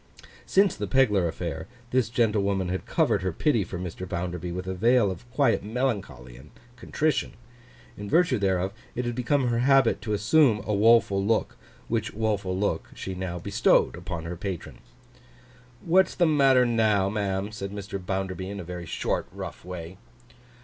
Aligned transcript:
Since 0.47 0.75
the 0.75 0.87
Pegler 0.87 1.27
affair, 1.27 1.67
this 1.91 2.09
gentlewoman 2.09 2.69
had 2.69 2.87
covered 2.87 3.21
her 3.21 3.31
pity 3.31 3.63
for 3.63 3.77
Mr. 3.77 4.09
Bounderby 4.09 4.51
with 4.51 4.65
a 4.65 4.73
veil 4.73 5.11
of 5.11 5.29
quiet 5.29 5.61
melancholy 5.63 6.37
and 6.37 6.49
contrition. 6.75 7.33
In 7.95 8.09
virtue 8.09 8.39
thereof, 8.39 8.73
it 8.95 9.05
had 9.05 9.13
become 9.13 9.47
her 9.49 9.59
habit 9.59 10.01
to 10.01 10.13
assume 10.13 10.63
a 10.65 10.73
woful 10.73 11.23
look, 11.23 11.55
which 11.87 12.15
woful 12.15 12.57
look 12.57 12.89
she 12.95 13.13
now 13.13 13.37
bestowed 13.37 13.95
upon 13.95 14.23
her 14.23 14.35
patron. 14.35 14.79
'What's 15.85 16.15
the 16.15 16.25
matter 16.25 16.65
now, 16.65 17.07
ma'am?' 17.07 17.51
said 17.51 17.69
Mr. 17.71 18.03
Bounderby, 18.03 18.49
in 18.49 18.59
a 18.59 18.63
very 18.63 18.87
short, 18.87 19.27
rough 19.31 19.63
way. 19.63 19.97